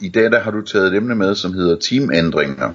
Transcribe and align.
i 0.00 0.08
dag 0.08 0.24
der 0.24 0.40
har 0.40 0.50
du 0.50 0.62
taget 0.62 0.86
et 0.86 0.96
emne 0.96 1.14
med, 1.14 1.34
som 1.34 1.52
hedder 1.52 1.76
teamændringer. 1.76 2.72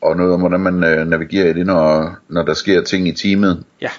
Og 0.00 0.16
noget 0.16 0.32
om, 0.34 0.40
hvordan 0.40 0.60
man 0.60 0.84
øh, 0.84 1.06
navigerer 1.06 1.50
i 1.50 1.52
det, 1.52 1.66
når, 1.66 2.16
når 2.28 2.42
der 2.42 2.54
sker 2.54 2.82
ting 2.82 3.08
i 3.08 3.12
teamet. 3.12 3.64
Ja. 3.80 3.90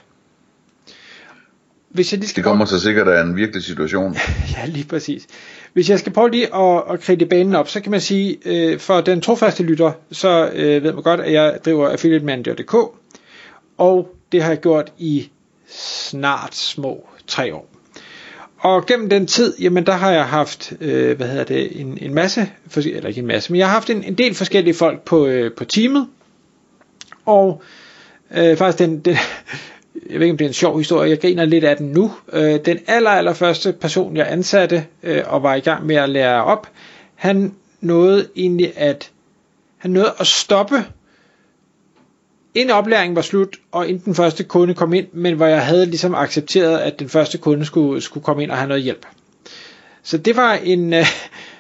Hvis 1.90 2.12
jeg 2.14 2.20
lige 2.20 2.30
skal 2.30 2.44
Det 2.44 2.48
kommer 2.48 2.66
så 2.66 2.80
sikkert 2.80 3.08
af 3.08 3.22
en 3.22 3.36
virkelig 3.36 3.64
situation. 3.64 4.16
Ja, 4.58 4.66
lige 4.66 4.88
præcis. 4.88 5.28
Hvis 5.74 5.90
jeg 5.90 6.00
skal 6.00 6.14
prøve 6.14 6.30
lige 6.32 6.56
at, 6.56 6.84
at 6.90 7.00
kridte 7.00 7.26
banen 7.26 7.56
op, 7.56 7.70
så 7.70 7.82
kan 7.82 7.92
man 7.92 8.02
sige, 8.02 8.38
øh, 8.46 8.80
for 8.80 9.02
den 9.02 9.22
trofaste 9.22 9.64
lytter, 9.64 9.92
så 10.12 10.50
øh, 10.54 10.84
ved 10.84 10.94
man 10.94 11.04
godt, 11.04 11.20
at 11.20 11.34
jeg 11.34 11.60
driver 11.66 11.90
affiliatemanager.dk, 11.90 12.76
og 13.78 14.16
det 14.32 14.44
har 14.44 14.50
jeg 14.50 14.60
gjort 14.60 14.92
i 14.98 15.30
snart 15.70 16.56
små 16.56 17.10
tre 17.28 17.56
år. 17.56 17.77
Og 18.60 18.86
gennem 18.86 19.10
den 19.10 19.28
tid, 19.28 19.58
jamen 19.60 19.86
der 19.86 19.94
har 19.94 20.12
jeg 20.12 20.26
haft, 20.26 20.74
øh, 20.82 21.18
hvad 21.18 21.28
hedder 21.28 21.44
det, 21.44 21.82
en, 21.82 21.98
en 22.02 22.14
masse, 22.14 22.50
eller 22.76 23.08
ikke 23.08 23.20
en 23.20 23.28
masse, 23.28 23.52
men 23.52 23.60
jeg 23.60 23.68
har 23.68 23.74
haft 23.74 23.90
en, 23.90 24.04
en 24.04 24.14
del 24.14 24.36
forskellige 24.36 24.74
folk 24.74 25.02
på, 25.02 25.26
øh, 25.26 25.54
på 25.54 25.66
teamet, 25.66 26.08
og 27.26 27.62
øh, 28.38 28.58
faktisk 28.58 28.80
den, 28.80 29.00
den, 29.00 29.14
jeg 30.10 30.20
ved 30.20 30.22
ikke 30.22 30.32
om 30.32 30.38
det 30.38 30.46
er 30.46 30.50
en 30.50 30.54
sjov 30.54 30.78
historie, 30.78 31.10
jeg 31.10 31.22
griner 31.22 31.46
lidt 31.46 31.64
af 31.64 31.78
den 31.78 31.88
nu. 31.88 32.12
Øh, 32.34 32.60
den 32.66 32.80
aller, 32.88 33.10
aller 33.10 33.34
første 33.34 33.74
person, 33.74 34.18
jeg 34.18 34.28
ansatte 34.32 34.86
øh, 35.04 35.24
og 35.26 35.44
var 35.44 35.56
i 35.56 35.60
gang 35.60 35.86
med 35.86 35.96
at 35.96 36.10
lære 36.10 36.44
op, 36.44 36.68
han 37.16 37.56
nåede 37.82 38.28
egentlig 38.36 38.74
at, 38.78 39.12
han 39.78 39.92
nåede 39.92 40.14
at 40.20 40.28
stoppe, 40.28 40.86
inden 42.58 42.76
oplæringen 42.76 43.16
var 43.16 43.22
slut, 43.22 43.58
og 43.72 43.88
inden 43.88 44.06
den 44.06 44.16
første 44.16 44.44
kunde 44.44 44.74
kom 44.74 44.94
ind, 44.94 45.08
men 45.14 45.36
hvor 45.36 45.46
jeg 45.46 45.66
havde 45.66 45.86
ligesom 45.86 46.16
accepteret, 46.16 46.80
at 46.80 47.00
den 47.00 47.10
første 47.10 47.38
kunde 47.38 47.66
skulle, 47.66 48.02
skulle 48.02 48.24
komme 48.24 48.44
ind 48.44 48.52
og 48.52 48.58
have 48.58 48.68
noget 48.68 48.84
hjælp. 48.84 49.06
Så 50.04 50.18
det 50.18 50.36
var 50.36 50.54
en, 50.54 50.94
øh, 50.94 51.00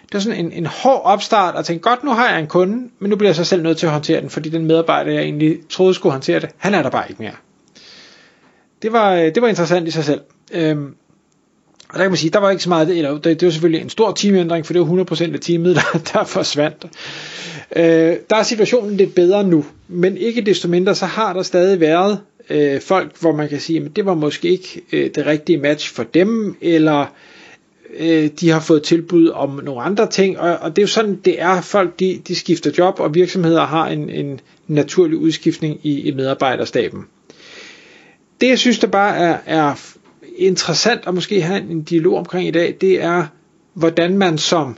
det 0.01 0.13
var 0.13 0.19
sådan 0.19 0.45
en, 0.45 0.51
en 0.51 0.65
hård 0.65 1.01
opstart, 1.03 1.55
og 1.55 1.65
tænkte, 1.65 1.89
godt, 1.89 2.03
nu 2.03 2.11
har 2.11 2.29
jeg 2.29 2.39
en 2.39 2.47
kunde, 2.47 2.89
men 2.99 3.09
nu 3.09 3.15
bliver 3.15 3.29
jeg 3.29 3.35
så 3.35 3.43
selv 3.43 3.63
nødt 3.63 3.77
til 3.77 3.85
at 3.85 3.91
håndtere 3.91 4.21
den, 4.21 4.29
fordi 4.29 4.49
den 4.49 4.65
medarbejder, 4.65 5.11
jeg 5.11 5.21
egentlig 5.21 5.57
troede 5.69 5.93
skulle 5.93 6.13
håndtere 6.13 6.39
det, 6.39 6.49
han 6.57 6.73
er 6.73 6.81
der 6.81 6.89
bare 6.89 7.05
ikke 7.09 7.21
mere 7.21 7.35
det 8.81 8.93
var, 8.93 9.13
øh, 9.13 9.35
det 9.35 9.41
var 9.41 9.47
interessant 9.47 9.87
i 9.87 9.91
sig 9.91 10.03
selv. 10.03 10.21
Øhm, 10.51 10.95
og 11.89 11.93
der 11.93 12.03
kan 12.03 12.11
man 12.11 12.17
sige, 12.17 12.31
der 12.31 12.39
var 12.39 12.51
ikke 12.51 12.63
så 12.63 12.69
meget, 12.69 12.97
eller 12.97 13.17
det, 13.17 13.23
det 13.39 13.45
var 13.45 13.51
selvfølgelig 13.51 13.81
en 13.81 13.89
stor 13.89 14.11
teamændring, 14.11 14.65
for 14.65 14.73
det 14.73 14.81
var 14.81 15.03
100% 15.03 15.33
af 15.33 15.39
teamet, 15.39 15.75
der, 15.93 15.99
der 16.13 16.23
forsvandt. 16.23 16.85
Øh, 17.75 18.15
der 18.29 18.35
er 18.35 18.43
situationen 18.43 18.97
lidt 18.97 19.15
bedre 19.15 19.43
nu, 19.43 19.65
men 19.87 20.17
ikke 20.17 20.41
desto 20.41 20.67
mindre, 20.67 20.95
så 20.95 21.05
har 21.05 21.33
der 21.33 21.43
stadig 21.43 21.79
været 21.79 22.19
øh, 22.49 22.81
folk, 22.81 23.21
hvor 23.21 23.35
man 23.35 23.49
kan 23.49 23.59
sige, 23.59 23.85
at 23.85 23.95
det 23.95 24.05
var 24.05 24.13
måske 24.13 24.47
ikke 24.49 24.81
øh, 24.91 25.09
det 25.15 25.25
rigtige 25.25 25.57
match 25.57 25.93
for 25.93 26.03
dem, 26.03 26.57
eller 26.61 27.05
øh, 27.97 28.29
de 28.39 28.49
har 28.49 28.59
fået 28.59 28.83
tilbud 28.83 29.29
om 29.29 29.61
nogle 29.63 29.81
andre 29.81 30.07
ting, 30.09 30.39
og, 30.39 30.57
og 30.57 30.75
det 30.75 30.81
er 30.81 30.83
jo 30.83 30.87
sådan, 30.87 31.15
det 31.25 31.41
er, 31.41 31.61
folk 31.61 31.99
de, 31.99 32.21
de 32.27 32.35
skifter 32.35 32.71
job, 32.77 32.99
og 32.99 33.15
virksomheder 33.15 33.65
har 33.65 33.87
en, 33.87 34.09
en 34.09 34.39
naturlig 34.67 35.17
udskiftning 35.17 35.79
i, 35.83 36.01
i 36.01 36.11
medarbejderstaben. 36.11 37.05
Det 38.41 38.49
jeg 38.49 38.59
synes 38.59 38.79
der 38.79 38.87
bare 38.87 39.17
er, 39.17 39.37
er 39.45 39.95
interessant 40.37 41.07
at 41.07 41.13
måske 41.13 41.41
have 41.41 41.61
en 41.61 41.83
dialog 41.83 42.17
omkring 42.17 42.47
i 42.47 42.51
dag, 42.51 42.77
det 42.81 43.03
er 43.03 43.25
hvordan 43.73 44.17
man 44.17 44.37
som 44.37 44.77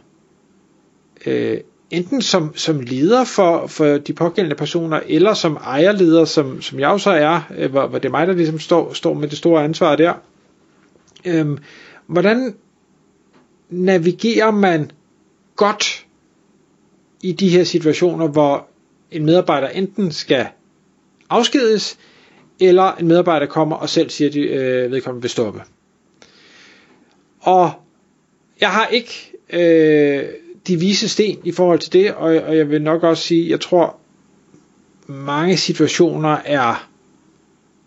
øh, 1.25 1.57
enten 1.91 2.21
som, 2.21 2.55
som 2.55 2.79
leder 2.79 3.23
for, 3.23 3.67
for 3.67 3.85
de 3.85 4.13
pågældende 4.13 4.55
personer, 4.55 4.99
eller 5.07 5.33
som 5.33 5.55
ejerleder, 5.55 6.25
som, 6.25 6.61
som 6.61 6.79
jeg 6.79 6.89
også 6.89 7.09
er, 7.09 7.41
øh, 7.57 7.71
hvor, 7.71 7.87
hvor 7.87 7.99
det 7.99 8.07
er 8.07 8.11
mig, 8.11 8.27
der 8.27 8.33
ligesom 8.33 8.59
står, 8.59 8.93
står 8.93 9.13
med 9.13 9.27
det 9.27 9.37
store 9.37 9.63
ansvar 9.63 9.95
der. 9.95 10.13
Øh, 11.25 11.57
hvordan 12.07 12.55
navigerer 13.69 14.51
man 14.51 14.91
godt 15.55 16.05
i 17.21 17.31
de 17.31 17.49
her 17.49 17.63
situationer, 17.63 18.27
hvor 18.27 18.67
en 19.11 19.25
medarbejder 19.25 19.67
enten 19.67 20.11
skal 20.11 20.47
afskedes, 21.29 21.97
eller 22.59 22.91
en 22.95 23.07
medarbejder 23.07 23.45
kommer 23.45 23.75
og 23.75 23.89
selv 23.89 24.09
siger, 24.09 24.27
at 24.29 24.33
de, 24.33 24.39
øh, 24.39 24.91
vedkommende 24.91 25.21
vil 25.21 25.29
stoppe. 25.29 25.61
Og 27.39 27.71
jeg 28.61 28.69
har 28.69 28.87
ikke 28.87 29.31
øh, 29.53 30.23
de 30.67 30.79
vise 30.79 31.09
sten 31.09 31.39
i 31.43 31.51
forhold 31.51 31.79
til 31.79 31.93
det, 31.93 32.13
og, 32.13 32.35
og 32.35 32.57
jeg 32.57 32.69
vil 32.69 32.81
nok 32.81 33.03
også 33.03 33.23
sige, 33.23 33.49
jeg 33.49 33.59
tror, 33.59 33.95
mange 35.07 35.57
situationer 35.57 36.37
er 36.45 36.89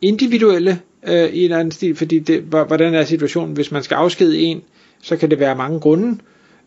individuelle 0.03 0.81
øh, 1.09 1.29
i 1.29 1.45
en 1.45 1.53
anden 1.53 1.73
stil, 1.73 1.97
fordi 1.97 2.19
det, 2.19 2.41
hvordan 2.43 2.95
er 2.95 3.05
situationen, 3.05 3.55
hvis 3.55 3.73
man 3.73 3.83
skal 3.83 3.95
afskede 3.95 4.39
en, 4.39 4.63
så 5.03 5.17
kan 5.17 5.31
det 5.31 5.41
være 5.41 5.57
mange 5.57 5.81
grunde. 5.81 6.19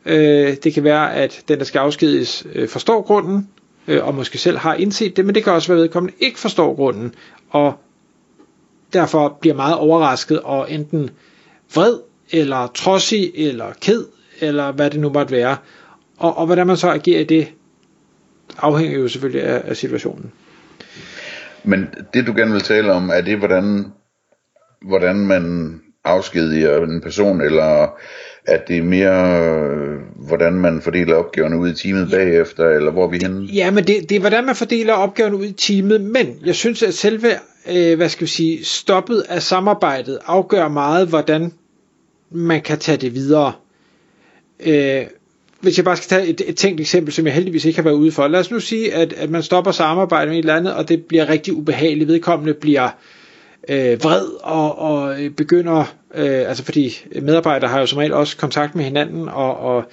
Øh, 0.05 0.55
det 0.63 0.73
kan 0.73 0.83
være, 0.83 1.15
at 1.15 1.43
den, 1.47 1.59
der 1.59 1.65
skal 1.65 1.79
afskedes, 1.79 2.47
øh, 2.55 2.67
forstår 2.67 3.01
grunden, 3.01 3.47
øh, 3.87 4.07
og 4.07 4.15
måske 4.15 4.37
selv 4.37 4.57
har 4.57 4.73
indset 4.75 5.17
det, 5.17 5.25
men 5.25 5.35
det 5.35 5.43
kan 5.43 5.53
også 5.53 5.67
være, 5.67 5.77
at 5.77 5.81
vedkommende 5.81 6.15
ikke 6.19 6.39
forstår 6.39 6.75
grunden, 6.75 7.13
og 7.49 7.73
derfor 8.95 9.37
bliver 9.41 9.55
meget 9.55 9.75
overrasket 9.75 10.39
og 10.39 10.71
enten 10.71 11.09
vred, 11.75 11.99
eller 12.31 12.67
trodsig, 12.67 13.31
eller 13.35 13.73
ked, 13.81 14.05
eller 14.39 14.71
hvad 14.71 14.89
det 14.89 14.99
nu 14.99 15.09
måtte 15.09 15.31
være. 15.31 15.57
Og, 16.17 16.37
og 16.37 16.45
hvordan 16.45 16.67
man 16.67 16.77
så 16.77 16.89
agerer 16.89 17.19
i 17.19 17.23
det, 17.23 17.47
afhænger 18.57 18.99
jo 18.99 19.07
selvfølgelig 19.07 19.43
af, 19.43 19.61
af 19.65 19.77
situationen. 19.77 20.31
Men 21.63 21.87
det 22.13 22.27
du 22.27 22.33
gerne 22.35 22.51
vil 22.51 22.61
tale 22.61 22.91
om, 22.93 23.09
er 23.09 23.21
det 23.21 23.37
hvordan, 23.37 23.85
hvordan 24.81 25.15
man 25.15 25.81
afskediger 26.05 26.83
en 26.83 27.01
person, 27.01 27.41
eller 27.41 27.97
at 28.47 28.67
det 28.67 28.77
er 28.77 28.83
mere, 28.83 29.99
hvordan 30.15 30.53
man 30.53 30.81
fordeler 30.81 31.15
opgaverne 31.15 31.57
ud 31.57 31.69
i 31.69 31.75
teamet 31.75 32.09
bagefter, 32.11 32.69
eller 32.69 32.91
hvor 32.91 33.03
er 33.03 33.09
vi 33.09 33.19
henne? 33.21 33.45
Ja, 33.45 33.71
men 33.71 33.87
det, 33.87 34.09
det 34.09 34.15
er, 34.15 34.19
hvordan 34.19 34.45
man 34.45 34.55
fordeler 34.55 34.93
opgaverne 34.93 35.37
ud 35.37 35.45
i 35.45 35.51
teamet, 35.51 36.01
men 36.01 36.35
jeg 36.45 36.55
synes, 36.55 36.83
at 36.83 36.93
selve, 36.93 37.27
øh, 37.71 37.97
hvad 37.97 38.09
skal 38.09 38.25
vi 38.25 38.31
sige, 38.31 38.65
stoppet 38.65 39.23
af 39.29 39.43
samarbejdet 39.43 40.19
afgør 40.25 40.67
meget, 40.67 41.07
hvordan 41.07 41.51
man 42.31 42.61
kan 42.61 42.79
tage 42.79 42.97
det 42.97 43.15
videre. 43.15 43.53
Øh, 44.65 45.01
hvis 45.61 45.77
jeg 45.77 45.85
bare 45.85 45.97
skal 45.97 46.07
tage 46.07 46.27
et, 46.27 46.41
et 46.47 46.57
tænkt 46.57 46.81
eksempel, 46.81 47.13
som 47.13 47.25
jeg 47.25 47.33
heldigvis 47.33 47.65
ikke 47.65 47.77
har 47.77 47.83
været 47.83 47.95
ude 47.95 48.11
for. 48.11 48.27
Lad 48.27 48.39
os 48.39 48.51
nu 48.51 48.59
sige, 48.59 48.93
at, 48.93 49.13
at 49.13 49.29
man 49.29 49.43
stopper 49.43 49.71
samarbejdet 49.71 50.29
med 50.29 50.37
et 50.37 50.41
eller 50.43 50.55
andet, 50.55 50.73
og 50.73 50.89
det 50.89 51.05
bliver 51.05 51.29
rigtig 51.29 51.53
ubehageligt. 51.53 52.07
Vedkommende 52.07 52.53
bliver 52.53 52.85
øh, 52.85 52.91
Øh, 53.69 54.03
vred 54.03 54.25
og, 54.43 54.77
og 54.79 55.23
øh, 55.23 55.29
begynder, 55.29 55.95
øh, 56.15 56.49
altså 56.49 56.63
fordi 56.63 57.05
medarbejdere 57.21 57.69
har 57.69 57.79
jo 57.79 57.85
som 57.85 57.97
regel 57.97 58.13
også 58.13 58.37
kontakt 58.37 58.75
med 58.75 58.83
hinanden 58.83 59.29
og, 59.29 59.57
og 59.57 59.83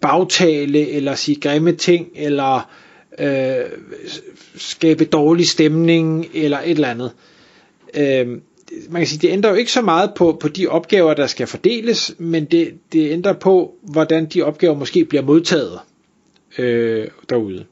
bagtale 0.00 0.90
eller 0.90 1.14
sige 1.14 1.40
grimme 1.40 1.72
ting 1.72 2.08
eller 2.16 2.70
øh, 3.18 3.64
skabe 4.56 5.04
dårlig 5.04 5.48
stemning 5.48 6.26
eller 6.34 6.58
et 6.58 6.70
eller 6.70 6.88
andet. 6.88 7.12
Øh, 7.94 8.28
man 8.88 9.00
kan 9.00 9.06
sige, 9.06 9.18
det 9.18 9.32
ændrer 9.32 9.50
jo 9.50 9.56
ikke 9.56 9.72
så 9.72 9.82
meget 9.82 10.12
på, 10.16 10.36
på 10.40 10.48
de 10.48 10.66
opgaver, 10.66 11.14
der 11.14 11.26
skal 11.26 11.46
fordeles, 11.46 12.14
men 12.18 12.44
det, 12.44 12.74
det 12.92 13.10
ændrer 13.10 13.32
på, 13.32 13.74
hvordan 13.82 14.26
de 14.26 14.42
opgaver 14.42 14.74
måske 14.74 15.04
bliver 15.04 15.22
modtaget 15.22 15.78
øh, 16.58 17.08
derude. 17.28 17.64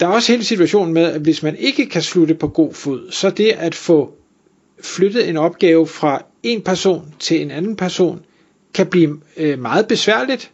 Der 0.00 0.06
er 0.06 0.10
også 0.10 0.32
hele 0.32 0.44
situationen 0.44 0.94
med, 0.94 1.04
at 1.04 1.20
hvis 1.20 1.42
man 1.42 1.56
ikke 1.56 1.86
kan 1.86 2.02
slutte 2.02 2.34
på 2.34 2.48
god 2.48 2.74
fod, 2.74 3.10
så 3.10 3.30
det 3.30 3.50
at 3.50 3.74
få 3.74 4.14
flyttet 4.82 5.28
en 5.28 5.36
opgave 5.36 5.86
fra 5.86 6.24
en 6.42 6.62
person 6.62 7.14
til 7.18 7.42
en 7.42 7.50
anden 7.50 7.76
person, 7.76 8.20
kan 8.74 8.86
blive 8.86 9.20
øh, 9.36 9.58
meget 9.58 9.88
besværligt. 9.88 10.50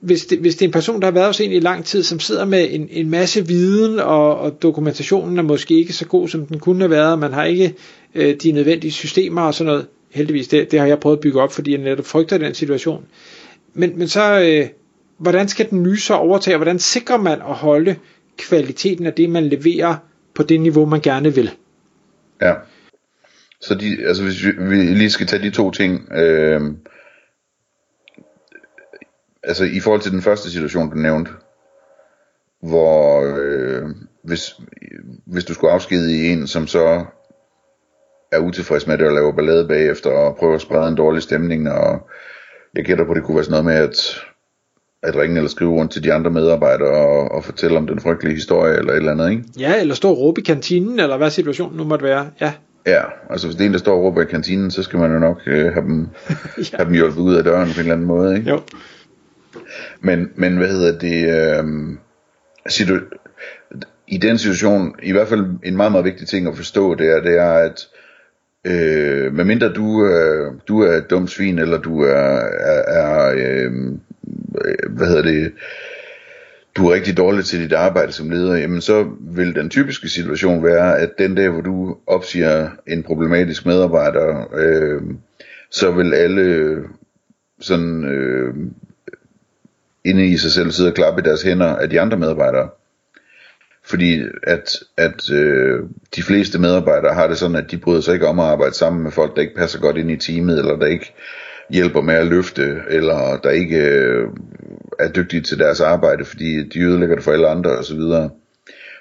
Hvis 0.00 0.26
det, 0.26 0.38
hvis 0.38 0.56
det 0.56 0.64
er 0.64 0.68
en 0.68 0.72
person, 0.72 1.00
der 1.00 1.06
har 1.06 1.12
været 1.12 1.26
hos 1.26 1.40
en 1.40 1.52
i 1.52 1.60
lang 1.60 1.84
tid, 1.84 2.02
som 2.02 2.20
sidder 2.20 2.44
med 2.44 2.68
en, 2.70 2.88
en 2.90 3.10
masse 3.10 3.46
viden, 3.46 3.98
og, 3.98 4.38
og 4.38 4.62
dokumentationen 4.62 5.38
er 5.38 5.42
måske 5.42 5.74
ikke 5.74 5.92
så 5.92 6.06
god, 6.06 6.28
som 6.28 6.46
den 6.46 6.58
kunne 6.58 6.80
have 6.80 6.90
været, 6.90 7.18
man 7.18 7.32
har 7.32 7.44
ikke 7.44 7.74
øh, 8.14 8.34
de 8.34 8.52
nødvendige 8.52 8.92
systemer 8.92 9.42
og 9.42 9.54
sådan 9.54 9.72
noget. 9.72 9.86
Heldigvis, 10.10 10.48
det, 10.48 10.70
det 10.70 10.80
har 10.80 10.86
jeg 10.86 11.00
prøvet 11.00 11.16
at 11.16 11.20
bygge 11.20 11.40
op, 11.40 11.52
fordi 11.52 11.72
jeg 11.72 11.80
netop 11.80 12.06
frygter 12.06 12.38
den 12.38 12.54
situation. 12.54 13.04
Men, 13.74 13.98
men 13.98 14.08
så, 14.08 14.40
øh, 14.40 14.68
hvordan 15.18 15.48
skal 15.48 15.70
den 15.70 15.82
nye 15.82 15.98
så 15.98 16.14
overtage, 16.14 16.56
hvordan 16.56 16.78
sikrer 16.78 17.16
man 17.16 17.38
at 17.38 17.54
holde 17.54 17.96
kvaliteten 18.38 19.06
af 19.06 19.12
det, 19.12 19.30
man 19.30 19.46
leverer 19.46 19.96
på 20.34 20.42
det 20.42 20.60
niveau, 20.60 20.84
man 20.84 21.00
gerne 21.00 21.34
vil? 21.34 21.50
Ja. 22.42 22.52
Så 23.60 23.74
de, 23.74 24.06
altså 24.06 24.22
hvis 24.22 24.44
vi, 24.44 24.50
vi 24.58 24.76
lige 24.76 25.10
skal 25.10 25.26
tage 25.26 25.42
de 25.42 25.50
to 25.50 25.70
ting, 25.70 26.12
øh, 26.12 26.60
altså 29.42 29.64
i 29.64 29.80
forhold 29.80 30.00
til 30.00 30.12
den 30.12 30.22
første 30.22 30.50
situation, 30.50 30.90
du 30.90 30.96
nævnte, 30.96 31.30
hvor 32.62 33.22
øh, 33.38 33.88
hvis, 34.24 34.54
hvis 35.26 35.44
du 35.44 35.54
skulle 35.54 35.72
afskedige 35.72 36.32
en, 36.32 36.46
som 36.46 36.66
så 36.66 37.04
er 38.32 38.38
utilfreds 38.38 38.86
med 38.86 38.98
det 38.98 39.06
og 39.06 39.12
laver 39.12 39.32
ballade 39.32 39.68
bagefter 39.68 40.10
og 40.10 40.36
prøver 40.36 40.54
at 40.54 40.60
sprede 40.60 40.88
en 40.88 40.96
dårlig 40.96 41.22
stemning, 41.22 41.70
og 41.70 42.08
jeg 42.74 42.84
gætter 42.84 43.04
på, 43.04 43.10
at 43.10 43.16
det 43.16 43.24
kunne 43.24 43.34
være 43.34 43.44
sådan 43.44 43.64
noget 43.64 43.64
med 43.64 43.88
at, 43.88 44.20
at 45.02 45.16
ringe 45.16 45.36
eller 45.36 45.48
skrive 45.48 45.70
rundt 45.70 45.92
til 45.92 46.04
de 46.04 46.12
andre 46.12 46.30
medarbejdere 46.30 47.06
og, 47.06 47.30
og 47.30 47.44
fortælle 47.44 47.76
om 47.76 47.86
den 47.86 48.00
frygtelige 48.00 48.34
historie 48.34 48.76
eller 48.78 48.92
et 48.92 48.96
eller 48.96 49.12
andet, 49.12 49.30
ikke? 49.30 49.44
Ja, 49.58 49.80
eller 49.80 49.94
stå 49.94 50.10
og 50.10 50.18
råbe 50.18 50.40
i 50.40 50.44
kantinen, 50.44 51.00
eller 51.00 51.16
hvad 51.16 51.30
situationen 51.30 51.76
nu 51.76 51.84
måtte 51.84 52.04
være. 52.04 52.30
Ja, 52.40 52.52
Ja, 52.86 53.02
altså 53.30 53.46
hvis 53.46 53.56
det 53.56 53.64
er 53.64 53.66
en, 53.66 53.72
der 53.72 53.78
står 53.78 53.96
og 53.96 54.02
råber 54.02 54.22
i 54.22 54.24
kantinen, 54.24 54.70
så 54.70 54.82
skal 54.82 54.98
man 54.98 55.12
jo 55.12 55.18
nok 55.18 55.40
øh, 55.46 55.72
have, 55.72 55.86
dem, 55.86 56.08
Ja. 56.30 56.34
have 56.76 56.84
dem 56.86 56.94
hjulpet 56.94 57.20
ud 57.20 57.34
af 57.34 57.44
døren 57.44 57.68
på 57.68 57.74
en 57.74 57.78
eller 57.80 57.92
anden 57.92 58.06
måde, 58.06 58.36
ikke? 58.36 58.50
jo. 58.50 58.60
Men, 60.00 60.30
men 60.34 60.56
hvad 60.56 60.68
hedder 60.68 60.98
det, 60.98 61.28
øh, 61.58 61.64
situ- 62.68 63.10
i 64.08 64.18
den 64.18 64.38
situation, 64.38 64.94
i 65.02 65.12
hvert 65.12 65.28
fald 65.28 65.46
en 65.62 65.76
meget, 65.76 65.92
meget 65.92 66.04
vigtig 66.04 66.28
ting 66.28 66.48
at 66.48 66.56
forstå, 66.56 66.94
det 66.94 67.06
er, 67.16 67.20
det 67.22 67.38
er 67.38 67.52
at 67.52 67.88
øh, 68.66 69.34
medmindre 69.34 69.72
du, 69.72 70.06
øh, 70.06 70.52
du 70.68 70.80
er 70.80 70.92
et 70.92 71.10
dumt 71.10 71.30
svin, 71.30 71.58
eller 71.58 71.78
du 71.78 72.02
er, 72.02 72.40
er, 72.60 72.82
er 72.88 73.34
øh, 73.36 73.72
hvad 74.90 75.06
hedder 75.06 75.22
det, 75.22 75.52
du 76.76 76.88
er 76.88 76.94
rigtig 76.94 77.16
dårlig 77.16 77.44
til 77.44 77.60
dit 77.60 77.72
arbejde 77.72 78.12
som 78.12 78.30
leder, 78.30 78.56
jamen 78.56 78.80
så 78.80 79.10
vil 79.20 79.54
den 79.54 79.70
typiske 79.70 80.08
situation 80.08 80.64
være, 80.64 80.98
at 80.98 81.10
den 81.18 81.34
dag, 81.34 81.48
hvor 81.48 81.60
du 81.60 81.96
opsiger 82.06 82.70
en 82.86 83.02
problematisk 83.02 83.66
medarbejder, 83.66 84.54
øh, 84.54 85.02
så 85.70 85.90
vil 85.90 86.14
alle 86.14 86.76
sådan 87.60 88.04
øh, 88.04 88.54
inde 90.04 90.26
i 90.26 90.36
sig 90.36 90.52
selv 90.52 90.70
sidde 90.70 90.90
og 90.90 90.94
klappe 90.94 91.20
i 91.20 91.24
deres 91.24 91.42
hænder 91.42 91.76
af 91.76 91.90
de 91.90 92.00
andre 92.00 92.16
medarbejdere. 92.16 92.68
Fordi 93.84 94.22
at, 94.42 94.78
at 94.96 95.30
øh, 95.30 95.80
de 96.16 96.22
fleste 96.22 96.58
medarbejdere 96.58 97.14
har 97.14 97.26
det 97.26 97.38
sådan, 97.38 97.56
at 97.56 97.70
de 97.70 97.78
bryder 97.78 98.00
sig 98.00 98.14
ikke 98.14 98.26
om 98.26 98.38
at 98.38 98.46
arbejde 98.46 98.74
sammen 98.74 99.02
med 99.02 99.10
folk, 99.10 99.36
der 99.36 99.42
ikke 99.42 99.56
passer 99.56 99.80
godt 99.80 99.96
ind 99.96 100.10
i 100.10 100.16
teamet, 100.16 100.58
eller 100.58 100.76
der 100.76 100.86
ikke 100.86 101.14
hjælper 101.70 102.00
med 102.00 102.14
at 102.14 102.26
løfte, 102.26 102.82
eller 102.88 103.40
der 103.42 103.50
ikke 103.50 103.78
øh, 103.78 104.28
er 104.98 105.12
dygtige 105.12 105.42
til 105.42 105.58
deres 105.58 105.80
arbejde, 105.80 106.24
fordi 106.24 106.68
de 106.68 106.80
ødelægger 106.80 107.14
det 107.14 107.24
for 107.24 107.32
alle 107.32 107.48
andre 107.48 107.70
osv. 107.70 108.00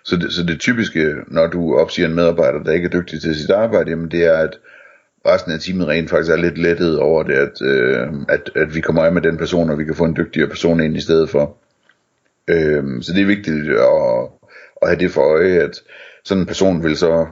Så 0.04 0.16
det, 0.16 0.34
så 0.34 0.44
det 0.44 0.60
typiske, 0.60 1.16
når 1.28 1.48
du 1.48 1.78
opsiger 1.78 2.08
en 2.08 2.16
medarbejder, 2.16 2.64
der 2.64 2.72
ikke 2.72 2.86
er 2.86 3.02
dygtig 3.02 3.22
til 3.22 3.36
sit 3.36 3.50
arbejde, 3.50 3.90
jamen 3.90 4.12
det 4.12 4.26
er, 4.26 4.38
at 4.38 4.60
resten 5.26 5.52
af 5.52 5.60
teamet 5.60 5.88
rent 5.88 6.10
faktisk 6.10 6.32
er 6.32 6.36
lidt 6.36 6.58
lettet 6.58 7.00
over 7.00 7.24
det, 7.24 7.34
at, 7.34 7.62
øh, 7.62 8.08
at, 8.30 8.50
at 8.56 8.76
vi 8.76 8.82
kommer 8.82 9.04
af 9.04 9.12
med 9.12 9.22
den 9.22 9.38
person, 9.38 9.70
og 9.70 9.80
vi 9.80 9.86
kan 9.86 9.96
få 9.96 10.04
en 10.04 10.16
dygtigere 10.16 10.50
person 10.50 10.80
ind 10.80 10.98
i 10.98 11.02
stedet 11.02 11.30
for. 11.30 11.58
Øh, 12.48 12.84
så 13.02 13.14
det 13.14 13.22
er 13.22 13.26
vigtigt 13.26 13.70
at, 13.70 14.30
at 14.82 14.88
have 14.88 15.00
det 15.00 15.12
for 15.12 15.22
øje, 15.22 15.60
at 15.60 15.82
sådan 16.24 16.42
en 16.42 16.48
person 16.48 16.84
vil 16.84 16.98
så, 16.98 17.28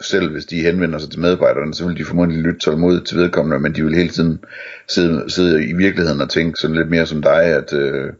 selv 0.00 0.32
hvis 0.32 0.44
de 0.44 0.62
henvender 0.62 0.98
sig 0.98 1.10
til 1.10 1.20
medarbejderne, 1.20 1.74
så 1.74 1.86
vil 1.86 1.96
de 1.96 2.04
formodentlig 2.04 2.42
lytte 2.42 2.60
tålmodigt 2.60 3.06
til 3.06 3.18
vedkommende, 3.18 3.60
men 3.60 3.74
de 3.74 3.84
vil 3.84 3.94
hele 3.94 4.08
tiden 4.08 4.44
sidde, 4.88 5.30
sidde 5.30 5.68
i 5.68 5.72
virkeligheden 5.72 6.20
og 6.20 6.30
tænke 6.30 6.60
sådan 6.60 6.76
lidt 6.76 6.90
mere 6.90 7.06
som 7.06 7.22
dig, 7.22 7.42
at 7.42 7.72
øh, 7.72 8.12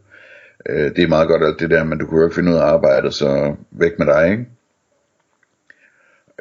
øh, 0.69 0.95
det 0.95 1.03
er 1.03 1.07
meget 1.07 1.27
godt 1.27 1.43
alt 1.43 1.59
det 1.59 1.69
der, 1.69 1.83
men 1.83 1.99
du 1.99 2.05
kan 2.05 2.17
jo 2.17 2.23
ikke 2.23 2.35
finde 2.35 2.51
ud 2.51 2.57
af 2.57 2.63
arbejdet, 2.63 3.13
så 3.13 3.55
væk 3.71 3.99
med 3.99 4.07
dig, 4.07 4.31
ikke? 4.31 4.45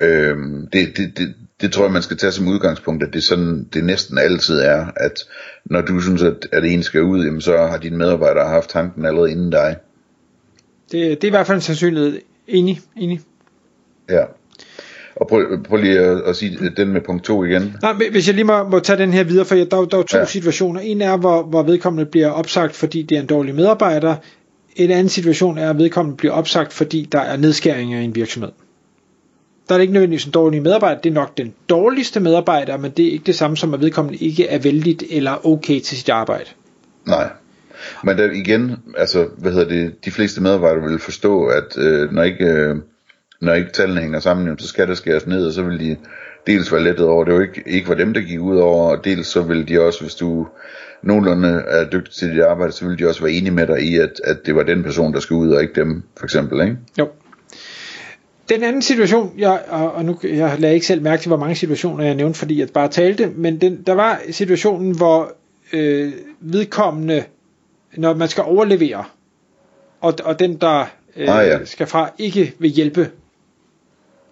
Øhm, 0.01 0.67
det, 0.67 0.97
det, 0.97 1.19
det, 1.19 1.35
det 1.61 1.73
tror 1.73 1.85
jeg, 1.85 1.93
man 1.93 2.03
skal 2.03 2.17
tage 2.17 2.33
som 2.33 2.49
udgangspunkt, 2.49 3.03
at 3.03 3.13
det 3.13 3.23
sådan, 3.23 3.65
det 3.75 3.85
næsten 3.85 4.19
altid 4.19 4.61
er, 4.61 4.87
at 4.97 5.25
når 5.65 5.81
du 5.81 6.01
synes, 6.01 6.23
at, 6.23 6.49
at 6.53 6.65
en 6.65 6.83
skal 6.83 7.03
ud, 7.03 7.25
jamen, 7.25 7.41
så 7.41 7.57
har 7.57 7.79
dine 7.79 7.97
medarbejdere 7.97 8.49
haft 8.49 8.71
tanken 8.71 9.05
allerede 9.05 9.31
inden 9.31 9.51
dig. 9.51 9.77
Det, 10.93 11.23
det 11.23 11.25
er 11.25 11.29
i 11.29 11.31
hvert 11.31 11.47
fald 11.47 11.57
en 11.57 11.63
sandsynlighed. 11.63 12.21
Enig, 12.47 12.81
enig. 12.97 13.21
Ja. 14.09 14.25
Og 15.21 15.29
prøv, 15.29 15.63
prøv 15.63 15.79
lige 15.79 15.99
at, 15.99 16.21
at 16.27 16.37
sige 16.37 16.59
den 16.77 16.89
med 16.89 17.01
punkt 17.01 17.25
2 17.25 17.45
igen. 17.45 17.77
Nej, 17.83 17.93
hvis 18.11 18.27
jeg 18.27 18.35
lige 18.35 18.45
må, 18.45 18.69
må 18.69 18.79
tage 18.81 18.99
den 18.99 19.13
her 19.13 19.25
videre, 19.25 19.45
for 19.45 19.55
jeg- 19.55 19.71
der, 19.71 19.77
er 19.77 19.85
der 19.85 19.99
er 19.99 20.03
to. 20.03 20.19
Ja. 20.19 20.25
situationer. 20.25 20.81
En 20.81 21.03
er, 21.03 21.17
hvor, 21.17 21.43
hvor 21.43 21.63
vedkommende 21.63 22.11
bliver 22.11 22.29
opsagt, 22.31 22.75
fordi 22.77 23.03
det 23.03 23.17
er 23.17 23.21
en 23.21 23.27
dårlig 23.27 23.55
medarbejder. 23.55 24.17
En 24.77 24.91
anden 24.91 25.09
situation 25.09 25.59
er, 25.59 25.71
at 25.71 25.79
vedkommende 25.79 26.17
bliver 26.17 26.33
opsagt, 26.35 26.73
fordi 26.73 27.09
der 27.13 27.21
er 27.21 27.37
nedskæringer 27.37 28.01
i 28.01 28.05
en 28.05 28.15
virksomhed. 28.15 28.51
Der 29.69 29.75
er 29.75 29.79
det 29.79 29.83
ikke 29.83 29.93
nødvendigvis 29.93 30.25
en 30.25 30.31
dårlig 30.33 30.63
medarbejder, 30.63 31.01
det 31.01 31.11
er 31.11 31.15
nok 31.15 31.39
den 31.39 31.55
dårligste 31.69 32.21
medarbejder, 32.21 32.77
men 32.77 32.91
det 32.91 33.07
er 33.07 33.11
ikke 33.13 33.25
det 33.25 33.35
samme 33.35 33.57
som, 33.57 33.75
at 33.75 33.81
vedkommende 33.81 34.19
ikke 34.19 34.47
er 34.47 34.59
vældigt 34.59 35.03
eller 35.11 35.47
okay 35.47 35.81
til 35.81 35.97
sit 35.97 36.09
arbejde. 36.09 36.51
Nej. 37.07 37.29
Men 38.05 38.19
der 38.19 38.31
igen, 38.31 38.77
altså, 38.97 39.27
hvad 39.39 39.53
hedder 39.53 39.69
det, 39.69 40.05
de 40.05 40.11
fleste 40.11 40.43
medarbejdere 40.43 40.91
vil 40.91 40.99
forstå, 40.99 41.45
at 41.47 41.79
øh, 41.79 42.13
når 42.13 42.23
ikke, 42.23 42.45
øh, 42.45 42.77
når 43.41 43.55
ikke 43.55 43.73
tallene 43.73 44.01
hænger 44.01 44.21
sammen, 44.21 44.47
jamen, 44.47 44.59
så 44.59 44.69
skal 44.69 44.89
der 44.89 44.95
skæres 44.95 45.27
ned, 45.27 45.47
og 45.47 45.53
så 45.53 45.63
vil 45.63 45.81
de 45.81 45.97
dels 46.47 46.73
være 46.73 46.85
lettet 46.85 47.07
over, 47.07 47.25
det 47.25 47.35
var 47.35 47.41
ikke, 47.41 47.63
ikke 47.67 47.89
var 47.89 47.95
dem, 47.95 48.15
der 48.15 48.21
gik 48.21 48.41
ud 48.41 48.57
over, 48.57 48.97
og 48.97 49.05
dels 49.05 49.27
så 49.27 49.43
vil 49.43 49.69
de 49.69 49.81
også, 49.81 50.01
hvis 50.01 50.15
du 50.15 50.47
nogenlunde 51.03 51.49
er 51.69 51.91
dygtig 51.91 52.15
til 52.15 52.31
dit 52.31 52.43
arbejde, 52.43 52.73
så 52.73 52.89
vil 52.89 52.99
de 52.99 53.09
også 53.09 53.23
være 53.23 53.33
enige 53.33 53.51
med 53.51 53.67
dig 53.67 53.83
i, 53.83 53.97
at, 53.97 54.21
at 54.25 54.47
det 54.47 54.55
var 54.55 54.63
den 54.63 54.83
person, 54.83 55.13
der 55.15 55.21
skulle 55.21 55.41
ud, 55.49 55.53
og 55.55 55.63
ikke 55.63 55.81
dem, 55.81 56.03
for 56.17 56.25
eksempel, 56.25 56.61
ikke? 56.61 56.77
Jo. 56.99 57.09
Den 58.49 58.63
anden 58.63 58.83
situation, 58.83 59.35
jeg, 59.39 59.61
og, 59.69 59.93
og 59.93 60.05
nu 60.05 60.19
jeg 60.23 60.57
lagde 60.59 60.75
ikke 60.75 60.87
selv 60.87 61.03
mærke 61.03 61.23
til, 61.23 61.29
hvor 61.29 61.37
mange 61.37 61.55
situationer 61.55 62.05
jeg 62.05 62.15
nævnte, 62.15 62.39
fordi 62.39 62.61
jeg 62.61 62.69
bare 62.75 62.89
talte, 62.89 63.27
men 63.37 63.61
den, 63.61 63.83
der 63.87 63.93
var 63.93 64.21
situationen, 64.31 64.97
hvor 64.97 65.33
øh, 65.73 66.13
vedkommende, 66.41 67.25
når 67.97 68.15
man 68.15 68.29
skal 68.29 68.45
overlevere, 68.45 69.05
og, 70.01 70.15
og 70.25 70.39
den, 70.39 70.57
der 70.57 70.85
øh, 71.17 71.39
Ah, 71.39 71.47
ja. 71.47 71.65
skal 71.65 71.87
fra, 71.87 72.11
ikke 72.19 72.55
vil 72.59 72.71
hjælpe. 72.71 73.11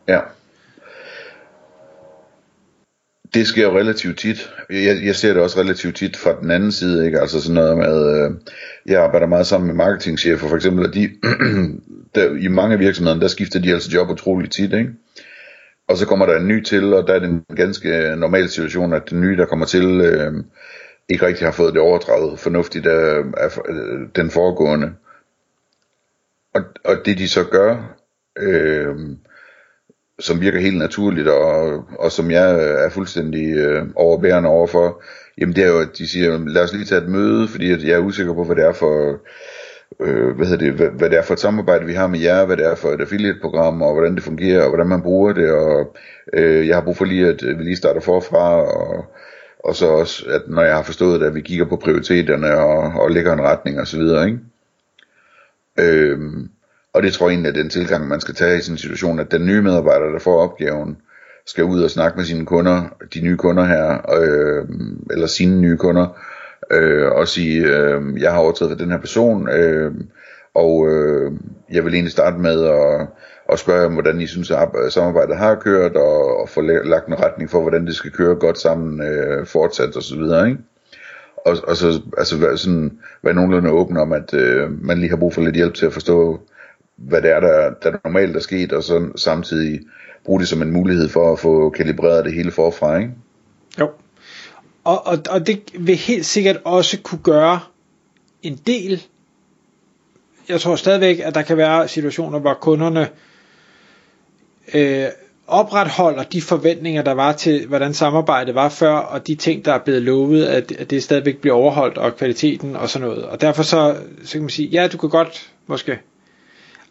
Ja. 0.09 0.21
Det 3.35 3.47
sker 3.47 3.63
jo 3.63 3.79
relativt 3.79 4.19
tit. 4.19 4.51
Jeg, 4.71 5.05
jeg 5.05 5.15
ser 5.15 5.33
det 5.33 5.43
også 5.43 5.61
relativt 5.61 5.97
tit 5.97 6.17
fra 6.17 6.41
den 6.41 6.51
anden 6.51 6.73
side, 6.73 7.07
ikke? 7.07 7.21
Altså 7.21 7.41
sådan 7.41 7.55
noget 7.55 7.79
med, 7.79 8.25
øh, 8.25 8.31
jeg 8.87 9.03
arbejder 9.03 9.27
meget 9.27 9.47
sammen 9.47 9.67
med 9.67 9.75
marketingchefer, 9.75 10.49
for 10.49 10.57
eksempel, 10.57 10.87
og 10.87 10.95
de, 10.95 11.11
der, 12.15 12.37
i 12.37 12.49
mange 12.49 12.75
af 12.75 12.81
virksomhederne, 12.81 13.21
der 13.21 13.29
skifter 13.29 13.61
de 13.61 13.73
altså 13.73 13.91
job 13.91 14.11
utroligt 14.11 14.53
tit, 14.53 14.73
ikke? 14.73 14.91
Og 15.89 15.97
så 15.97 16.07
kommer 16.07 16.27
der 16.27 16.37
en 16.37 16.49
ny 16.49 16.65
til, 16.65 16.95
og 16.95 17.07
der 17.07 17.15
er 17.15 17.19
det 17.19 17.29
en 17.29 17.45
ganske 17.57 18.17
normal 18.17 18.49
situation, 18.49 18.93
at 18.93 19.11
den 19.11 19.21
nye, 19.21 19.37
der 19.37 19.47
kommer 19.47 19.67
til, 19.67 20.01
øh, 20.01 20.33
ikke 21.09 21.27
rigtig 21.27 21.47
har 21.47 21.53
fået 21.53 21.75
det 21.75 21.83
overdraget 21.83 22.39
fornuftigt 22.39 22.87
af, 22.87 23.23
af 23.37 23.59
øh, 23.69 24.09
den 24.17 24.31
foregående. 24.31 24.93
Og, 26.55 26.63
og 26.85 26.97
det 27.05 27.19
de 27.19 27.29
så 27.29 27.45
gør, 27.45 27.97
øh, 28.39 28.97
som 30.19 30.41
virker 30.41 30.61
helt 30.61 30.79
naturligt, 30.79 31.29
og, 31.29 31.85
og 31.99 32.13
som 32.13 32.31
jeg 32.31 32.55
øh, 32.55 32.85
er 32.85 32.91
fuldstændig 32.91 33.57
øh, 33.57 33.83
overbærende 33.95 34.49
overfor, 34.49 35.03
jamen 35.39 35.57
det 35.57 35.65
er 35.65 35.69
jo, 35.69 35.79
at 35.81 35.99
de 35.99 36.09
siger, 36.09 36.39
lad 36.39 36.63
os 36.63 36.73
lige 36.73 36.85
tage 36.85 37.03
et 37.03 37.09
møde, 37.09 37.49
fordi 37.49 37.73
at 37.73 37.83
jeg 37.83 37.93
er 37.93 37.99
usikker 37.99 38.35
på, 38.35 38.45
hvad 38.45 38.57
det 38.57 38.65
er 38.65 38.73
for, 38.73 39.21
øh, 40.01 40.37
hvad, 40.37 40.47
hedder 40.47 40.65
det, 40.65 40.75
hvad, 40.75 40.89
hvad 40.89 41.11
det 41.11 41.19
er 41.19 41.23
for 41.23 41.35
et 41.35 41.41
samarbejde, 41.41 41.87
vi 41.87 41.95
har 41.95 42.07
med 42.07 42.19
jer, 42.19 42.45
hvad 42.47 42.57
det 42.57 42.67
er 42.67 42.75
for 42.75 42.89
et 42.89 43.01
affiliate-program, 43.01 43.83
og 43.83 43.93
hvordan 43.93 44.15
det 44.15 44.23
fungerer, 44.23 44.63
og 44.63 44.69
hvordan 44.69 44.87
man 44.89 45.03
bruger 45.03 45.33
det, 45.33 45.51
og 45.53 45.97
øh, 46.33 46.69
jeg 46.69 46.77
har 46.77 46.85
brug 46.85 46.97
for 46.97 47.05
lige, 47.05 47.29
at 47.29 47.43
vi 47.59 47.65
lige 47.65 47.77
starter 47.77 48.01
forfra, 48.01 48.63
og, 48.63 49.05
og 49.59 49.77
så 49.77 49.87
også, 49.87 50.25
at 50.29 50.43
når 50.49 50.63
jeg 50.63 50.75
har 50.75 50.83
forstået 50.83 51.21
det, 51.21 51.27
at 51.27 51.35
vi 51.35 51.41
kigger 51.41 51.65
på 51.65 51.77
prioriteterne, 51.77 52.57
og, 52.57 53.03
og 53.03 53.11
lægger 53.11 53.33
en 53.33 53.43
retning, 53.43 53.81
og 53.81 53.87
så 53.87 53.99
videre, 53.99 54.27
ikke? 54.27 54.39
Øhm, 55.79 56.51
og 56.97 57.03
det 57.03 57.13
tror 57.13 57.29
jeg 57.29 57.35
egentlig 57.35 57.49
er 57.49 57.63
den 57.63 57.71
tilgang, 57.71 58.09
man 58.09 58.21
skal 58.21 58.35
tage 58.35 58.59
i 58.59 58.61
sådan 58.61 58.75
en 58.75 58.79
situation, 58.79 59.19
at 59.19 59.31
den 59.31 59.47
nye 59.47 59.63
medarbejder, 59.63 60.07
der 60.13 60.19
får 60.19 60.43
opgaven, 60.43 60.97
skal 61.47 61.65
ud 61.65 61.83
og 61.83 61.91
snakke 61.91 62.17
med 62.17 62.25
sine 62.25 62.47
kunder, 62.47 62.83
de 63.15 63.21
nye 63.21 63.37
kunder 63.37 63.65
her, 63.65 64.11
øh, 64.21 64.69
eller 65.11 65.27
sine 65.27 65.61
nye 65.61 65.77
kunder, 65.77 66.19
øh, 66.71 67.07
og 67.13 67.29
sige, 67.29 67.67
øh, 67.67 68.21
jeg 68.21 68.33
har 68.33 68.39
overtaget 68.39 68.71
for 68.71 68.79
den 68.79 68.91
her 68.91 68.99
person, 68.99 69.49
øh, 69.49 69.95
og 70.55 70.89
øh, 70.89 71.33
jeg 71.73 71.85
vil 71.85 71.95
egentlig 71.95 72.13
starte 72.13 72.39
med 72.39 72.65
at, 72.65 73.07
at 73.53 73.59
spørge 73.59 73.87
om, 73.87 73.93
hvordan 73.93 74.21
I 74.21 74.27
synes, 74.27 74.51
at 74.51 74.93
samarbejdet 74.93 75.37
har 75.37 75.55
kørt, 75.55 75.97
og, 75.97 76.41
og 76.41 76.49
få 76.49 76.61
lagt 76.61 77.09
en 77.09 77.21
retning 77.21 77.51
for, 77.51 77.61
hvordan 77.61 77.87
det 77.87 77.95
skal 77.95 78.11
køre 78.11 78.35
godt 78.35 78.59
sammen 78.59 79.03
øh, 79.03 79.47
fortsat, 79.47 79.97
og 79.97 80.03
videre, 80.19 80.49
ikke? 80.49 80.61
Og, 81.37 81.57
og 81.69 81.77
så 81.77 82.01
altså, 82.19 82.39
være, 82.39 82.59
sådan, 82.59 82.99
være 83.23 83.35
nogenlunde 83.35 83.71
åben 83.71 83.97
om, 83.97 84.13
at 84.13 84.35
øh, 84.35 84.85
man 84.85 84.99
lige 84.99 85.11
har 85.11 85.17
brug 85.17 85.35
for 85.35 85.43
lidt 85.43 85.57
hjælp 85.57 85.75
til 85.75 85.87
at 85.87 85.93
forstå, 85.93 86.41
hvad 86.97 87.23
det 87.23 87.31
er, 87.31 87.41
der, 87.41 87.71
der 87.83 87.99
normalt 88.05 88.37
er 88.37 88.41
sket, 88.41 88.73
og 88.73 88.83
så 88.83 89.09
samtidig 89.17 89.81
bruge 90.25 90.41
det 90.41 90.49
som 90.49 90.63
en 90.63 90.73
mulighed 90.73 91.09
for 91.09 91.33
at 91.33 91.39
få 91.39 91.71
kalibreret 91.71 92.25
det 92.25 92.35
hele 92.35 92.51
forfra, 92.51 92.97
ikke? 92.97 93.11
Jo. 93.81 93.91
Og, 94.85 95.07
og, 95.07 95.19
og 95.31 95.47
det 95.47 95.61
vil 95.79 95.97
helt 95.97 96.27
sikkert 96.27 96.57
også 96.65 96.99
kunne 97.03 97.23
gøre 97.23 97.61
en 98.43 98.61
del. 98.67 99.03
Jeg 100.49 100.61
tror 100.61 100.77
stadigvæk, 100.77 101.19
at 101.19 101.35
der 101.35 101.43
kan 101.43 101.57
være 101.57 101.89
situationer, 101.89 102.39
hvor 102.39 102.55
kunderne 102.55 103.09
øh, 104.75 105.07
opretholder 105.47 106.23
de 106.23 106.43
forventninger, 106.43 107.03
der 107.03 107.13
var 107.13 107.33
til, 107.33 107.67
hvordan 107.67 107.95
samarbejdet 107.95 108.55
var 108.55 108.69
før, 108.69 108.93
og 108.93 109.27
de 109.27 109.35
ting, 109.35 109.65
der 109.65 109.73
er 109.73 109.79
blevet 109.79 110.03
lovet, 110.03 110.45
at, 110.45 110.73
at 110.73 110.91
det 110.91 111.03
stadigvæk 111.03 111.39
bliver 111.39 111.57
overholdt, 111.57 111.99
og 111.99 112.17
kvaliteten 112.17 112.77
og 112.77 112.89
sådan 112.89 113.09
noget. 113.09 113.25
Og 113.25 113.41
derfor 113.41 113.63
så, 113.63 113.97
så 114.25 114.33
kan 114.33 114.41
man 114.41 114.51
sige, 114.51 114.69
ja, 114.69 114.89
du 114.89 114.99
kan 114.99 115.11
godt 115.11 115.51
måske 115.67 115.99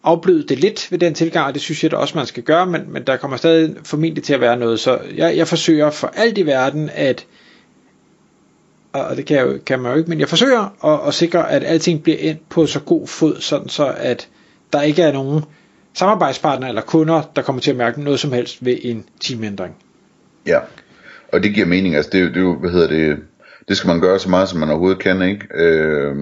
afbløde 0.05 0.47
det 0.47 0.59
lidt 0.59 0.91
ved 0.91 0.99
den 0.99 1.13
tilgang, 1.13 1.47
og 1.47 1.53
det 1.53 1.61
synes 1.61 1.83
jeg 1.83 1.91
da 1.91 1.95
også, 1.95 2.17
man 2.17 2.25
skal 2.25 2.43
gøre, 2.43 2.65
men, 2.65 2.81
men 2.87 3.03
der 3.03 3.17
kommer 3.17 3.37
stadig 3.37 3.75
formentlig 3.83 4.23
til 4.23 4.33
at 4.33 4.41
være 4.41 4.57
noget, 4.57 4.79
så 4.79 4.99
jeg, 5.15 5.37
jeg 5.37 5.47
forsøger 5.47 5.89
for 5.89 6.07
alt 6.07 6.37
i 6.37 6.45
verden 6.45 6.89
at 6.93 7.25
og 8.93 9.17
det 9.17 9.25
kan, 9.25 9.37
jeg, 9.37 9.47
kan 9.65 9.79
man 9.79 9.91
jo 9.91 9.97
ikke, 9.97 10.09
men 10.09 10.19
jeg 10.19 10.29
forsøger 10.29 10.85
at, 10.85 11.07
at 11.07 11.13
sikre, 11.13 11.51
at 11.51 11.63
alting 11.63 12.03
bliver 12.03 12.17
ind 12.17 12.37
på 12.49 12.65
så 12.65 12.79
god 12.79 13.07
fod, 13.07 13.35
sådan 13.39 13.69
så 13.69 13.93
at 13.97 14.29
der 14.73 14.81
ikke 14.81 15.01
er 15.01 15.11
nogen 15.11 15.43
samarbejdspartnere 15.93 16.69
eller 16.69 16.81
kunder, 16.81 17.21
der 17.35 17.41
kommer 17.41 17.61
til 17.61 17.71
at 17.71 17.77
mærke 17.77 18.03
noget 18.03 18.19
som 18.19 18.31
helst 18.31 18.65
ved 18.65 18.77
en 18.81 19.05
teamændring. 19.21 19.75
Ja, 20.47 20.59
og 21.33 21.43
det 21.43 21.53
giver 21.53 21.65
mening, 21.65 21.95
altså 21.95 22.09
det, 22.13 22.33
det, 22.33 22.57
hvad 22.59 22.71
hedder 22.71 22.87
det, 22.87 23.17
det 23.67 23.77
skal 23.77 23.87
man 23.87 24.01
gøre 24.01 24.19
så 24.19 24.29
meget, 24.29 24.49
som 24.49 24.59
man 24.59 24.69
overhovedet 24.69 24.99
kan, 24.99 25.21
ikke? 25.21 25.47
Øh, 25.53 26.15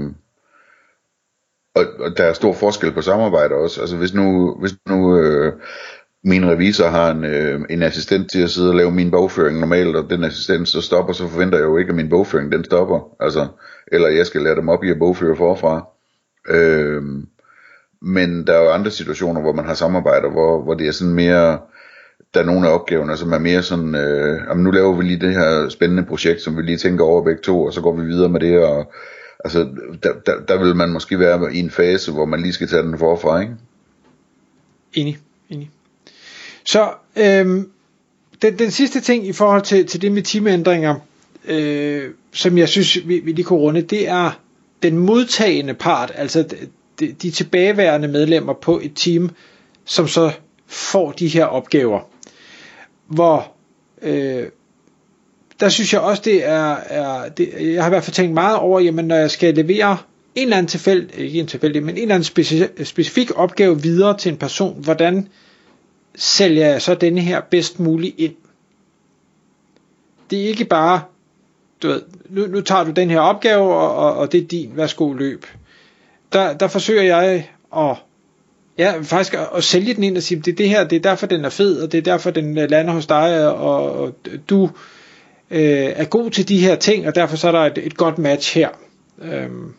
og, 1.76 1.86
og 2.00 2.18
der 2.18 2.24
er 2.24 2.34
stor 2.34 2.54
forskel 2.54 2.92
på 2.92 3.02
samarbejde 3.02 3.56
også, 3.56 3.82
altså 3.82 3.98
hvis 3.98 4.14
nu, 4.14 4.58
hvis 4.60 4.74
nu 4.90 5.18
øh, 5.18 5.54
min 6.24 6.50
revisor 6.50 6.88
har 6.88 7.12
en, 7.12 7.24
øh, 7.24 7.62
en 7.70 7.84
assistent 7.84 8.32
til 8.32 8.44
at 8.44 8.50
sidde 8.50 8.70
og 8.70 8.76
lave 8.76 8.92
min 8.92 9.12
bogføring 9.12 9.60
normalt, 9.60 9.96
og 9.96 10.10
den 10.10 10.24
assistent 10.24 10.68
så 10.68 10.82
stopper, 10.82 11.14
så 11.14 11.28
forventer 11.28 11.58
jeg 11.58 11.66
jo 11.66 11.78
ikke, 11.78 11.90
at 11.90 11.96
min 11.96 12.10
bogføring 12.10 12.52
den 12.52 12.64
stopper. 12.64 13.16
Altså, 13.20 13.48
eller 13.88 14.08
jeg 14.08 14.26
skal 14.26 14.42
lære 14.42 14.56
dem 14.56 14.70
op 14.70 14.84
i 14.84 14.90
at 14.90 15.00
bogføre 15.00 15.36
forfra. 15.36 15.88
Øh, 16.50 17.02
men 18.02 18.48
der 18.48 18.54
er 18.54 18.64
jo 18.64 18.70
andre 18.70 18.92
situationer, 18.92 19.42
hvor 19.42 19.54
man 19.54 19.66
har 19.66 19.74
samarbejder, 19.74 20.30
hvor, 20.30 20.64
hvor 20.64 20.74
det 20.74 20.88
er 20.88 20.92
sådan 20.92 21.14
mere, 21.14 21.60
der 22.34 22.40
er 22.40 22.46
nogle 22.46 22.68
af 22.68 22.74
opgaverne, 22.74 23.18
som 23.18 23.32
er 23.32 23.40
mere 23.40 23.62
sådan, 23.62 23.96
øh, 23.96 24.42
jamen 24.50 24.64
nu 24.64 24.72
laver 24.72 24.96
vi 24.96 25.04
lige 25.04 25.28
det 25.28 25.34
her 25.34 25.70
spændende 25.70 26.06
projekt, 26.06 26.42
som 26.42 26.58
vi 26.58 26.62
lige 26.62 26.78
tænker 26.78 27.06
over 27.06 27.24
begge 27.24 27.42
to, 27.42 27.64
og 27.64 27.74
så 27.74 27.82
går 27.82 27.96
vi 27.96 28.06
videre 28.06 28.30
med 28.30 28.40
det, 28.40 28.60
og 28.66 28.94
altså, 29.44 29.60
der, 30.04 30.14
der, 30.26 30.40
der 30.48 30.64
vil 30.64 30.76
man 30.76 30.90
måske 30.90 31.20
være 31.20 31.56
i 31.56 31.60
en 31.60 31.72
fase, 31.72 32.12
hvor 32.12 32.26
man 32.26 32.42
lige 32.42 32.54
skal 32.54 32.68
tage 32.68 32.84
den 32.84 32.98
forfra, 33.00 33.42
ikke? 33.42 33.54
Enig, 34.94 35.18
enig. 35.50 35.70
Så 36.66 36.90
øhm, 37.16 37.70
den, 38.42 38.60
den 38.60 38.72
sidste 38.72 39.02
ting 39.02 39.28
i 39.28 39.34
forhold 39.34 39.62
til, 39.62 39.88
til 39.88 40.02
det 40.02 40.12
med 40.12 40.22
teamændringer, 40.22 40.96
øh, 41.46 42.12
som 42.34 42.58
jeg 42.58 42.70
synes, 42.70 43.08
vi, 43.08 43.20
vi 43.20 43.32
lige 43.32 43.46
kunne 43.46 43.60
runde, 43.60 43.82
det 43.82 44.10
er 44.10 44.40
den 44.84 44.98
modtagende 44.98 45.74
part, 45.74 46.12
altså 46.16 46.46
de, 47.00 47.12
de 47.12 47.32
tilbageværende 47.32 48.08
medlemmer 48.08 48.54
på 48.54 48.80
et 48.84 48.92
team, 48.96 49.30
som 49.86 50.08
så 50.08 50.32
får 50.68 51.12
de 51.12 51.28
her 51.28 51.46
opgaver. 51.46 52.00
Hvor 53.08 53.52
øh, 54.02 54.48
der 55.64 55.70
synes 55.70 55.94
jeg 55.94 56.02
også, 56.02 56.22
det 56.26 56.46
er, 56.46 56.76
er 56.76 57.30
det, 57.30 57.54
jeg 57.60 57.84
har 57.84 57.90
i 57.90 57.94
hvert 57.94 58.04
fald 58.04 58.14
tænkt 58.14 58.34
meget 58.34 58.58
over, 58.58 58.80
jamen 58.80 59.06
når 59.06 59.16
jeg 59.16 59.32
skal 59.32 59.54
levere 59.56 59.98
en 60.36 60.44
eller 60.44 60.58
anden 60.58 60.70
tilfælde, 60.70 61.08
ikke 61.18 61.40
en 61.40 61.48
tilfældig, 61.48 61.84
men 61.84 61.96
en 61.96 62.02
eller 62.02 62.16
anden 62.16 62.28
speci- 62.28 62.84
specifik 62.84 63.32
opgave 63.36 63.82
videre 63.82 64.18
til 64.18 64.32
en 64.32 64.38
person, 64.38 64.84
hvordan 64.84 65.28
sælger 66.16 66.68
jeg 66.68 66.82
så 66.82 66.96
denne 66.96 67.22
her 67.22 67.42
bedst 67.42 67.80
muligt 67.80 68.16
ind. 68.20 68.36
Det 70.30 70.42
er 70.42 70.48
ikke 70.48 70.66
bare, 70.66 71.02
du 71.84 71.88
ved, 71.88 72.02
nu, 72.30 72.48
nu 72.48 72.62
tager 72.62 72.84
du 72.84 72.92
den 72.92 73.10
her 73.10 73.20
opgave, 73.20 73.76
og, 73.76 73.96
og, 73.96 74.14
og 74.18 74.32
det 74.32 74.44
er 74.44 74.48
din, 74.48 74.72
værsgo 74.76 75.14
løb. 75.14 75.46
Der, 76.34 76.54
der 76.54 76.68
forsøger 76.68 77.04
jeg 77.04 77.48
at, 77.78 77.96
ja, 78.78 78.94
faktisk 79.02 79.34
at, 79.34 79.48
at 79.56 79.64
sælge 79.64 79.94
den 79.94 80.04
ind 80.04 80.18
og 80.18 80.24
sige, 80.24 80.42
det 80.42 80.52
er 80.52 80.56
det 80.56 80.70
her, 80.70 80.84
det 80.84 80.96
er 80.96 81.00
derfor 81.10 81.28
den 81.28 81.46
er 81.46 81.50
fed, 81.50 81.82
og 81.82 81.92
det 81.92 81.98
er 81.98 82.02
derfor 82.02 82.32
den 82.32 82.58
øh, 82.58 82.70
lander 82.70 82.94
hos 82.94 83.06
dig, 83.06 83.48
og, 83.50 83.92
og 83.92 84.14
du 84.50 84.70
øh, 85.54 85.94
er 85.96 86.06
god 86.06 86.32
til 86.32 86.50
de 86.50 86.60
her 86.60 86.76
ting, 86.76 87.08
og 87.08 87.16
derfor 87.16 87.36
så 87.36 87.48
er 87.48 87.52
der 87.52 87.60
et, 87.60 87.78
et 87.78 87.98
godt 87.98 88.18
match 88.18 88.56
her. 88.56 88.70
Øhm, 89.22 89.74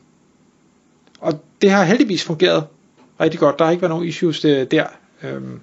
og 1.20 1.44
det 1.62 1.70
har 1.70 1.84
heldigvis 1.84 2.24
fungeret 2.24 2.64
rigtig 3.20 3.40
godt. 3.40 3.58
Der 3.58 3.64
har 3.64 3.72
ikke 3.72 3.82
været 3.82 3.90
nogen 3.90 4.08
issues 4.08 4.40
der. 4.40 4.64
der. 4.64 4.86
Øhm, 5.22 5.60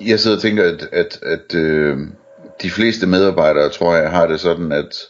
jeg 0.00 0.20
sidder 0.20 0.36
og 0.36 0.42
tænker, 0.42 0.64
at, 0.64 0.88
at, 0.92 1.18
at 1.22 1.54
øh, 1.54 1.98
de 2.62 2.70
fleste 2.70 3.06
medarbejdere, 3.06 3.68
tror 3.68 3.94
jeg, 3.96 4.10
har 4.10 4.26
det 4.26 4.40
sådan, 4.40 4.72
at, 4.72 5.02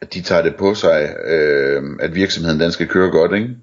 at 0.00 0.14
de 0.14 0.22
tager 0.22 0.42
det 0.42 0.56
på 0.56 0.74
sig, 0.74 1.16
øh, 1.24 1.82
at 2.00 2.14
virksomheden 2.14 2.60
den 2.60 2.72
skal 2.72 2.88
køre 2.88 3.10
godt, 3.10 3.34
ikke? 3.34 3.56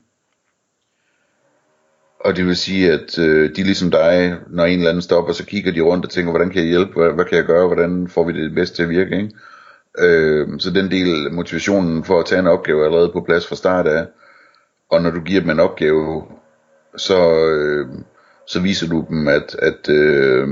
Og 2.24 2.36
det 2.36 2.46
vil 2.46 2.56
sige, 2.56 2.92
at 2.92 3.20
øh, 3.20 3.56
de 3.56 3.64
ligesom 3.64 3.92
dig, 3.92 4.38
når 4.50 4.66
en 4.66 4.78
eller 4.78 4.90
anden 4.90 5.02
stopper, 5.02 5.34
så 5.34 5.46
kigger 5.46 5.72
de 5.72 5.82
rundt 5.82 6.06
og 6.06 6.12
tænker, 6.12 6.32
hvordan 6.32 6.50
kan 6.50 6.62
jeg 6.62 6.70
hjælpe, 6.70 6.94
hvad, 6.94 7.12
hvad 7.12 7.26
kan 7.26 7.38
jeg 7.38 7.46
gøre, 7.46 7.68
hvordan 7.68 8.08
får 8.08 8.24
vi 8.24 8.44
det 8.44 8.56
bedst 8.56 8.76
til 8.76 8.84
at 8.84 8.90
virke, 8.90 9.16
ikke? 9.16 9.32
Øh, 10.00 10.48
så 10.60 10.72
den 10.72 10.92
del 10.92 11.32
motivationen 11.32 12.04
for 12.04 12.20
at 12.20 12.26
tage 12.26 12.40
en 12.40 12.48
opgave 12.48 12.82
er 12.82 12.86
allerede 12.86 13.10
på 13.14 13.22
plads 13.22 13.48
fra 13.48 13.56
start 13.56 13.88
af. 13.88 14.06
Og 14.90 15.02
når 15.02 15.12
du 15.12 15.22
giver 15.22 15.42
dem 15.42 15.50
en 15.50 15.60
opgave, 15.60 16.24
så, 16.98 17.40
øh, 17.50 17.88
så 18.48 18.60
viser 18.60 18.88
du 18.90 19.06
dem, 19.10 19.28
at, 19.28 19.56
at, 19.60 19.90
øh, 19.90 20.48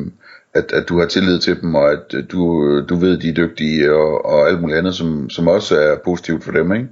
at, 0.54 0.72
at 0.74 0.90
du 0.90 1.00
har 1.00 1.06
tillid 1.06 1.40
til 1.40 1.62
dem, 1.62 1.76
og 1.76 1.92
at 1.92 2.14
øh, 2.14 2.24
du, 2.32 2.70
øh, 2.70 2.90
du 2.90 2.96
ved, 2.96 3.18
de 3.18 3.30
er 3.30 3.34
dygtige, 3.34 3.94
og, 3.94 4.26
og 4.26 4.48
alt 4.48 4.62
muligt 4.62 4.80
andet, 4.80 4.96
som, 4.96 5.30
som 5.30 5.48
også 5.48 5.80
er 5.80 5.96
positivt 6.06 6.44
for 6.44 6.52
dem, 6.52 6.74
ikke? 6.74 6.88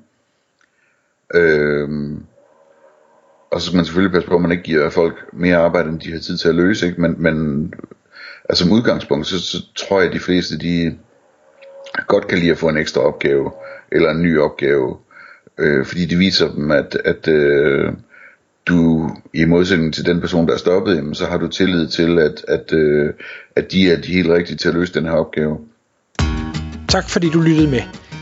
Øh, 1.36 1.90
og 3.52 3.62
så 3.62 3.68
skal 3.68 3.76
man 3.76 3.86
selvfølgelig 3.86 4.14
passe 4.14 4.30
på, 4.30 4.36
at 4.36 4.42
man 4.42 4.52
ikke 4.52 4.64
giver 4.64 4.90
folk 4.90 5.16
mere 5.34 5.58
arbejde, 5.58 5.90
end 5.90 6.00
de 6.00 6.12
har 6.12 6.20
tid 6.20 6.38
til 6.38 6.50
at 6.50 6.56
løse, 6.56 6.88
ikke? 6.88 7.02
Men, 7.02 7.16
men 7.18 7.74
altså 8.50 8.64
som 8.64 8.74
udgangspunkt, 8.74 9.28
så, 9.28 9.40
så 9.40 9.58
tror 9.76 10.00
jeg, 10.00 10.08
at 10.10 10.16
de 10.16 10.20
fleste, 10.20 10.58
de 10.58 10.98
godt 12.08 12.28
kan 12.28 12.38
lide 12.38 12.52
at 12.52 12.58
få 12.58 12.70
en 12.70 12.78
ekstra 12.78 13.02
opgave, 13.02 13.52
eller 13.92 14.10
en 14.10 14.22
ny 14.22 14.40
opgave, 14.40 14.98
øh, 15.58 15.86
fordi 15.86 16.06
det 16.06 16.20
viser 16.20 16.52
dem, 16.52 16.72
at, 16.72 16.98
at 17.06 17.28
øh, 17.28 17.94
du 18.66 19.10
i 19.34 19.46
modsætning 19.46 19.94
til 19.94 20.06
den 20.06 20.22
person, 20.22 20.48
der 20.48 20.54
er 20.54 20.58
stoppet, 20.58 20.96
jamen, 20.96 21.16
så 21.16 21.26
har 21.26 21.38
du 21.38 21.48
tillid 21.48 21.88
til, 21.88 22.20
at, 22.20 22.46
at, 22.48 22.74
øh, 22.74 23.14
at 23.56 23.72
de 23.72 23.92
er 23.92 24.02
de 24.02 24.14
helt 24.14 24.30
rigtige 24.30 24.58
til 24.58 24.70
at 24.70 24.76
løse 24.76 24.94
den 24.94 25.06
her 25.06 25.12
opgave. 25.12 25.58
Tak 26.90 27.10
fordi 27.10 27.30
du 27.30 27.42
lyttede 27.42 27.72
med. 27.72 28.09